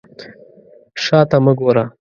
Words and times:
شا 1.03 1.19
ته 1.29 1.37
مه 1.43 1.53
ګوره. 1.59 1.83